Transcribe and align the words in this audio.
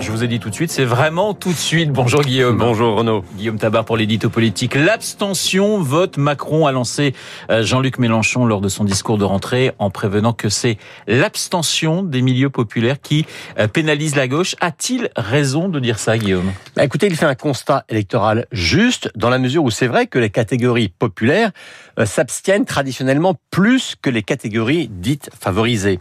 Je 0.00 0.10
vous 0.10 0.24
ai 0.24 0.28
dit 0.28 0.40
tout 0.40 0.50
de 0.50 0.54
suite, 0.54 0.70
c'est 0.70 0.84
vraiment 0.84 1.34
tout 1.34 1.50
de 1.52 1.56
suite. 1.56 1.90
Bonjour 1.90 2.22
Guillaume. 2.22 2.58
Bonjour 2.58 2.98
Renaud. 2.98 3.24
Guillaume 3.36 3.58
Tabar 3.58 3.84
pour 3.84 3.96
l'édito 3.96 4.28
politique. 4.28 4.74
L'abstention 4.74 5.80
vote 5.80 6.18
Macron 6.18 6.66
a 6.66 6.72
lancé 6.72 7.14
euh, 7.48 7.62
Jean-Luc 7.62 7.98
Mélenchon 7.98 8.44
lors 8.44 8.60
de 8.60 8.68
son 8.68 8.84
discours 8.84 9.18
de 9.18 9.24
rentrée 9.24 9.72
en 9.78 9.90
prévenant 9.90 10.32
que 10.32 10.48
c'est 10.48 10.78
l'abstention 11.06 12.02
des 12.02 12.22
milieux 12.22 12.50
populaires 12.50 13.00
qui 13.00 13.24
euh, 13.58 13.68
pénalise 13.68 14.16
la 14.16 14.28
gauche. 14.28 14.56
A-t-il 14.60 15.10
raison 15.16 15.68
de 15.68 15.78
dire 15.78 15.98
ça 15.98 16.18
Guillaume? 16.18 16.52
Bah 16.76 16.84
Écoutez, 16.84 17.06
il 17.06 17.16
fait 17.16 17.26
un 17.26 17.36
constat 17.36 17.84
électoral 17.88 18.46
juste 18.52 19.10
dans 19.14 19.30
la 19.30 19.38
mesure 19.38 19.64
où 19.64 19.70
c'est 19.70 19.86
vrai 19.86 20.06
que 20.06 20.18
les 20.18 20.30
catégories 20.30 20.88
populaires 20.88 21.52
euh, 21.98 22.04
s'abstiennent 22.04 22.66
traditionnellement 22.66 23.36
plus 23.50 23.94
que 24.00 24.10
les 24.10 24.22
catégories 24.22 24.88
dites 24.88 25.30
favorisées. 25.38 26.00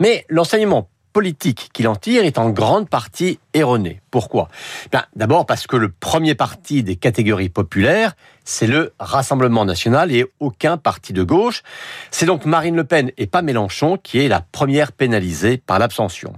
Mais 0.00 0.26
l'enseignement 0.28 0.88
politique 1.18 1.70
qu'il 1.72 1.88
en 1.88 1.96
tire 1.96 2.24
est 2.24 2.38
en 2.38 2.50
grande 2.50 2.88
partie 2.88 3.40
erroné. 3.52 4.00
Pourquoi? 4.12 4.46
Ben, 4.92 5.02
D'abord 5.16 5.46
parce 5.46 5.66
que 5.66 5.74
le 5.74 5.88
premier 5.88 6.36
parti 6.36 6.84
des 6.84 6.94
catégories 6.94 7.48
populaires, 7.48 8.12
c'est 8.44 8.68
le 8.68 8.92
Rassemblement 9.00 9.64
national 9.64 10.12
et 10.12 10.26
aucun 10.38 10.76
parti 10.76 11.12
de 11.12 11.24
gauche. 11.24 11.64
C'est 12.12 12.24
donc 12.24 12.44
Marine 12.44 12.76
Le 12.76 12.84
Pen 12.84 13.10
et 13.18 13.26
pas 13.26 13.42
Mélenchon 13.42 13.96
qui 14.00 14.20
est 14.20 14.28
la 14.28 14.40
première 14.40 14.92
pénalisée 14.92 15.58
par 15.58 15.80
l'abstention. 15.80 16.34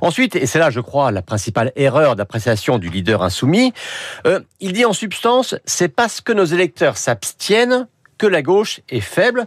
Ensuite, 0.00 0.34
et 0.34 0.46
c'est 0.46 0.58
là, 0.58 0.70
je 0.70 0.80
crois, 0.80 1.12
la 1.12 1.22
principale 1.22 1.70
erreur 1.76 2.16
d'appréciation 2.16 2.78
du 2.78 2.88
leader 2.88 3.22
insoumis, 3.22 3.72
euh, 4.26 4.40
il 4.58 4.72
dit 4.72 4.84
en 4.84 4.92
substance, 4.92 5.54
c'est 5.64 5.94
parce 5.94 6.20
que 6.20 6.32
nos 6.32 6.44
électeurs 6.44 6.96
s'abstiennent 6.96 7.86
que 8.18 8.26
la 8.26 8.42
gauche 8.42 8.80
est 8.88 8.98
faible. 8.98 9.46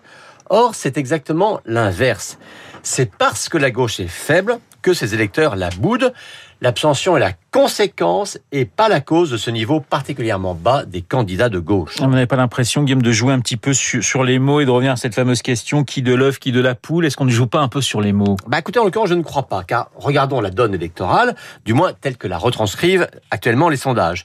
Or, 0.50 0.76
c'est 0.76 0.98
exactement 0.98 1.60
l'inverse. 1.66 2.38
C'est 2.84 3.12
parce 3.12 3.50
que 3.50 3.58
la 3.58 3.70
gauche 3.70 4.00
est 4.00 4.08
faible 4.08 4.60
que 4.88 4.94
ses 4.94 5.14
électeurs 5.14 5.58
la 5.58 5.70
boudent. 5.70 6.14
L'abstention 6.62 7.18
est 7.18 7.20
la 7.20 7.34
conséquence 7.52 8.38
et 8.54 8.64
pas 8.64 8.88
la 8.88 9.02
cause 9.02 9.30
de 9.30 9.36
ce 9.36 9.52
niveau 9.52 9.82
particulièrement 9.82 10.54
bas 10.54 10.86
des 10.86 11.02
candidats 11.02 11.50
de 11.50 11.60
gauche. 11.60 11.98
Vous 12.00 12.08
n'avez 12.08 12.26
pas 12.26 12.38
l'impression, 12.38 12.84
Guillaume, 12.84 13.02
de 13.02 13.12
jouer 13.12 13.34
un 13.34 13.42
petit 13.42 13.58
peu 13.58 13.74
sur, 13.74 14.24
les 14.24 14.40
mots 14.40 14.62
et 14.62 14.66
de 14.66 14.72
revenir 14.72 14.94
à 14.94 14.96
cette 14.96 15.14
fameuse 15.14 15.42
question 15.42 15.84
qui 15.84 16.02
de 16.02 16.14
l'œuf, 16.14 16.40
qui 16.40 16.54
de 16.54 16.62
la 16.62 16.74
poule? 16.74 17.06
Est-ce 17.06 17.18
qu'on 17.18 17.26
ne 17.26 17.32
joue 17.32 17.48
pas 17.48 17.60
un 17.60 17.68
peu 17.68 17.82
sur 17.82 18.00
les 18.00 18.14
mots? 18.14 18.38
Bah 18.48 18.60
écoutez, 18.60 18.80
en 18.80 18.86
l'occurrence, 18.86 19.10
je 19.10 19.16
ne 19.16 19.24
crois 19.24 19.50
pas, 19.50 19.66
car 19.66 19.92
regardons 19.98 20.40
la 20.40 20.52
donne 20.52 20.74
électorale, 20.74 21.36
du 21.66 21.74
moins 21.74 21.92
telle 21.92 22.16
que 22.16 22.30
la 22.30 22.38
retranscrivent 22.38 23.10
actuellement 23.30 23.68
les 23.68 23.76
sondages. 23.76 24.24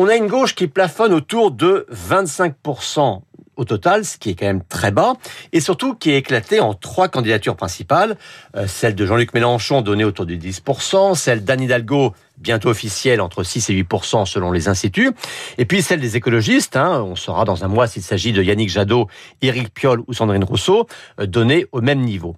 On 0.00 0.06
a 0.06 0.14
une 0.14 0.28
gauche 0.28 0.54
qui 0.54 0.68
plafonne 0.68 1.12
autour 1.12 1.50
de 1.50 1.84
25% 1.92 3.22
au 3.56 3.64
total, 3.64 4.04
ce 4.04 4.16
qui 4.16 4.30
est 4.30 4.34
quand 4.36 4.46
même 4.46 4.62
très 4.62 4.92
bas, 4.92 5.14
et 5.52 5.58
surtout 5.58 5.96
qui 5.96 6.12
est 6.12 6.18
éclaté 6.18 6.60
en 6.60 6.72
trois 6.72 7.08
candidatures 7.08 7.56
principales. 7.56 8.16
Euh, 8.54 8.68
celle 8.68 8.94
de 8.94 9.04
Jean-Luc 9.04 9.34
Mélenchon 9.34 9.82
donnée 9.82 10.04
autour 10.04 10.24
de 10.24 10.36
10%, 10.36 11.16
celle 11.16 11.42
d'Anne 11.42 11.62
Hidalgo 11.62 12.14
bientôt 12.36 12.68
officielle 12.68 13.20
entre 13.20 13.42
6 13.42 13.70
et 13.70 13.74
8% 13.74 14.24
selon 14.24 14.52
les 14.52 14.68
instituts, 14.68 15.10
et 15.58 15.64
puis 15.64 15.82
celle 15.82 15.98
des 15.98 16.16
écologistes, 16.16 16.76
hein, 16.76 17.02
on 17.02 17.16
saura 17.16 17.44
dans 17.44 17.64
un 17.64 17.68
mois 17.68 17.88
s'il 17.88 18.04
s'agit 18.04 18.30
de 18.30 18.40
Yannick 18.40 18.68
Jadot, 18.68 19.08
Éric 19.42 19.74
Piolle 19.74 20.02
ou 20.06 20.12
Sandrine 20.12 20.44
Rousseau, 20.44 20.86
euh, 21.18 21.26
donnée 21.26 21.66
au 21.72 21.80
même 21.80 22.02
niveau. 22.02 22.36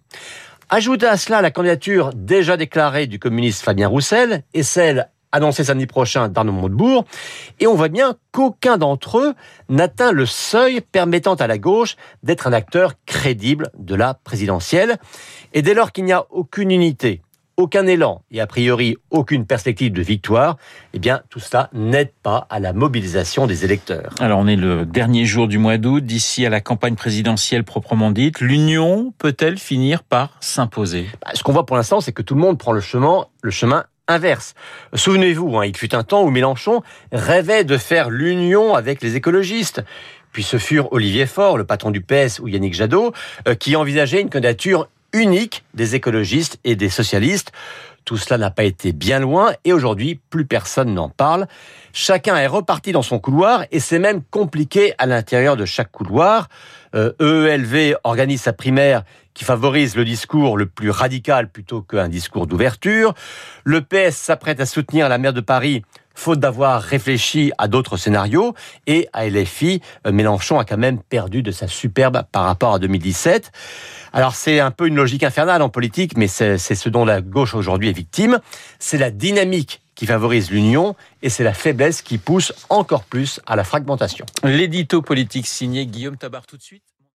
Ajoutez 0.70 1.04
à 1.04 1.18
cela 1.18 1.42
la 1.42 1.50
candidature 1.50 2.12
déjà 2.14 2.56
déclarée 2.56 3.06
du 3.06 3.18
communiste 3.18 3.62
Fabien 3.62 3.88
Roussel 3.88 4.44
et 4.54 4.62
celle 4.62 5.10
annoncé 5.32 5.64
samedi 5.64 5.86
prochain 5.86 6.28
d'Arnaud 6.28 6.52
Montebourg, 6.52 7.04
et 7.58 7.66
on 7.66 7.74
voit 7.74 7.88
bien 7.88 8.14
qu'aucun 8.32 8.78
d'entre 8.78 9.18
eux 9.18 9.34
n'atteint 9.68 10.12
le 10.12 10.26
seuil 10.26 10.80
permettant 10.80 11.34
à 11.34 11.46
la 11.46 11.58
gauche 11.58 11.96
d'être 12.22 12.46
un 12.46 12.52
acteur 12.52 12.94
crédible 13.06 13.70
de 13.78 13.94
la 13.94 14.14
présidentielle. 14.14 14.98
Et 15.52 15.62
dès 15.62 15.74
lors 15.74 15.92
qu'il 15.92 16.04
n'y 16.04 16.12
a 16.12 16.26
aucune 16.30 16.70
unité, 16.70 17.22
aucun 17.60 17.86
élan 17.86 18.22
et 18.30 18.40
a 18.40 18.46
priori 18.46 18.96
aucune 19.10 19.44
perspective 19.44 19.92
de 19.92 20.02
victoire, 20.02 20.56
eh 20.94 20.98
bien 20.98 21.20
tout 21.28 21.40
cela 21.40 21.68
n'aide 21.74 22.10
pas 22.22 22.46
à 22.48 22.58
la 22.58 22.72
mobilisation 22.72 23.46
des 23.46 23.64
électeurs. 23.64 24.14
Alors 24.18 24.38
on 24.38 24.46
est 24.46 24.56
le 24.56 24.86
dernier 24.86 25.26
jour 25.26 25.46
du 25.46 25.58
mois 25.58 25.76
d'août, 25.76 26.04
d'ici 26.04 26.46
à 26.46 26.48
la 26.48 26.60
campagne 26.60 26.94
présidentielle 26.94 27.64
proprement 27.64 28.10
dite, 28.10 28.40
l'union 28.40 29.12
peut-elle 29.18 29.58
finir 29.58 30.02
par 30.02 30.38
s'imposer? 30.40 31.06
Bah, 31.20 31.32
Ce 31.34 31.42
qu'on 31.42 31.52
voit 31.52 31.66
pour 31.66 31.76
l'instant, 31.76 32.00
c'est 32.00 32.12
que 32.12 32.22
tout 32.22 32.34
le 32.34 32.40
monde 32.40 32.58
prend 32.58 32.72
le 32.72 32.80
chemin, 32.80 33.26
le 33.42 33.50
chemin 33.50 33.84
inverse. 34.10 34.54
Souvenez-vous, 34.94 35.56
hein, 35.56 35.66
il 35.66 35.76
fut 35.76 35.94
un 35.94 36.02
temps 36.02 36.22
où 36.22 36.30
Mélenchon 36.30 36.82
rêvait 37.12 37.64
de 37.64 37.78
faire 37.78 38.10
l'union 38.10 38.74
avec 38.74 39.02
les 39.02 39.16
écologistes. 39.16 39.82
Puis 40.32 40.42
ce 40.42 40.58
furent 40.58 40.92
Olivier 40.92 41.26
Faure, 41.26 41.58
le 41.58 41.64
patron 41.64 41.90
du 41.90 42.00
PS, 42.00 42.38
ou 42.40 42.48
Yannick 42.48 42.74
Jadot, 42.74 43.12
euh, 43.48 43.54
qui 43.54 43.74
envisageaient 43.76 44.20
une 44.20 44.30
candidature 44.30 44.88
unique 45.12 45.64
des 45.74 45.94
écologistes 45.94 46.58
et 46.64 46.76
des 46.76 46.88
socialistes. 46.88 47.52
Tout 48.04 48.16
cela 48.16 48.38
n'a 48.38 48.50
pas 48.50 48.64
été 48.64 48.92
bien 48.92 49.18
loin 49.18 49.52
et 49.64 49.72
aujourd'hui, 49.72 50.20
plus 50.30 50.44
personne 50.44 50.94
n'en 50.94 51.08
parle. 51.08 51.46
Chacun 51.92 52.36
est 52.36 52.46
reparti 52.46 52.92
dans 52.92 53.02
son 53.02 53.18
couloir 53.18 53.64
et 53.70 53.80
c'est 53.80 53.98
même 53.98 54.22
compliqué 54.22 54.94
à 54.98 55.06
l'intérieur 55.06 55.56
de 55.56 55.64
chaque 55.64 55.90
couloir. 55.92 56.48
Euh, 56.94 57.12
EELV 57.20 57.96
organise 58.04 58.42
sa 58.42 58.52
primaire 58.52 59.04
qui 59.34 59.44
favorise 59.44 59.96
le 59.96 60.04
discours 60.04 60.56
le 60.56 60.66
plus 60.66 60.90
radical 60.90 61.48
plutôt 61.48 61.82
qu'un 61.82 62.08
discours 62.08 62.46
d'ouverture. 62.46 63.14
Le 63.64 63.80
PS 63.80 64.16
s'apprête 64.16 64.60
à 64.60 64.66
soutenir 64.66 65.08
la 65.08 65.18
maire 65.18 65.32
de 65.32 65.40
Paris 65.40 65.82
faute 66.20 66.38
d'avoir 66.38 66.82
réfléchi 66.82 67.50
à 67.58 67.66
d'autres 67.66 67.96
scénarios. 67.96 68.54
Et 68.86 69.08
à 69.12 69.28
LFI, 69.28 69.80
euh, 70.06 70.12
Mélenchon 70.12 70.58
a 70.58 70.64
quand 70.64 70.76
même 70.76 71.00
perdu 71.02 71.42
de 71.42 71.50
sa 71.50 71.66
superbe 71.66 72.22
par 72.30 72.44
rapport 72.44 72.74
à 72.74 72.78
2017. 72.78 73.50
Alors 74.12 74.34
c'est 74.34 74.60
un 74.60 74.70
peu 74.70 74.86
une 74.86 74.96
logique 74.96 75.22
infernale 75.22 75.62
en 75.62 75.68
politique, 75.68 76.16
mais 76.16 76.28
c'est 76.28 76.58
ce 76.58 76.88
dont 76.88 77.04
la 77.04 77.20
gauche 77.20 77.54
aujourd'hui 77.54 77.88
est 77.88 77.96
victime. 77.96 78.40
C'est 78.78 78.98
la 78.98 79.10
dynamique 79.10 79.80
qui 79.94 80.06
favorise 80.06 80.50
l'union 80.50 80.94
et 81.22 81.28
c'est 81.28 81.44
la 81.44 81.54
faiblesse 81.54 82.02
qui 82.02 82.18
pousse 82.18 82.52
encore 82.68 83.04
plus 83.04 83.40
à 83.46 83.56
la 83.56 83.64
fragmentation. 83.64 84.26
L'édito 84.42 85.02
politique 85.02 85.46
signé 85.46 85.86
Guillaume 85.86 86.16
Tabar 86.16 86.46
tout 86.46 86.56
de 86.56 86.62
suite. 86.62 86.89